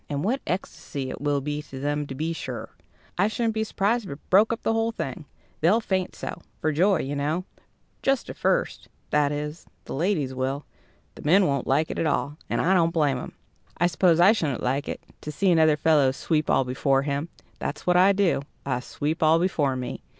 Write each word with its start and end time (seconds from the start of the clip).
And 0.09 0.23
what 0.23 0.41
ecstasy 0.47 1.11
it 1.11 1.21
will 1.21 1.41
be 1.41 1.61
to 1.61 1.79
them, 1.79 2.07
to 2.07 2.15
be 2.15 2.33
sure! 2.33 2.75
I 3.19 3.27
shouldn't 3.27 3.53
be 3.53 3.63
surprised 3.63 4.05
if 4.05 4.09
it 4.13 4.29
broke 4.31 4.51
up 4.51 4.63
the 4.63 4.73
whole 4.73 4.91
thing. 4.91 5.25
They'll 5.59 5.79
faint 5.79 6.15
so 6.15 6.41
for 6.59 6.71
joy, 6.71 7.01
you 7.01 7.15
know 7.15 7.45
just 8.01 8.27
at 8.27 8.35
first 8.35 8.89
that 9.11 9.31
is, 9.31 9.67
the 9.85 9.93
ladies 9.93 10.33
will. 10.33 10.65
The 11.13 11.21
men 11.21 11.45
won't 11.45 11.67
like 11.67 11.91
it 11.91 11.99
at 11.99 12.07
all; 12.07 12.39
and 12.49 12.59
I 12.59 12.73
don't 12.73 12.89
blame 12.89 13.19
'em. 13.19 13.33
I 13.77 13.85
suppose 13.85 14.19
I 14.19 14.31
shouldn't 14.31 14.63
like 14.63 14.87
it 14.89 15.03
to 15.21 15.31
see 15.31 15.51
another 15.51 15.77
fellow 15.77 16.09
sweep 16.09 16.49
all 16.49 16.63
before 16.63 17.03
him. 17.03 17.29
That's 17.59 17.85
what 17.85 17.95
I 17.95 18.11
do; 18.11 18.41
I 18.65 18.79
sweep 18.79 19.21
all 19.21 19.37
before 19.37 19.75
me." 19.75 20.01